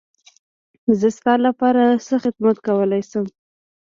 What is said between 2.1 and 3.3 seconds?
خدمت کولی شم.